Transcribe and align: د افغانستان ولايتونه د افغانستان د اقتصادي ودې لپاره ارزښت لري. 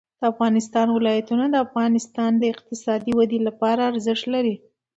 د 0.19 0.21
افغانستان 0.31 0.87
ولايتونه 0.91 1.45
د 1.49 1.55
افغانستان 1.65 2.31
د 2.37 2.43
اقتصادي 2.53 3.11
ودې 3.17 3.39
لپاره 3.47 3.81
ارزښت 3.91 4.25
لري. 4.35 4.55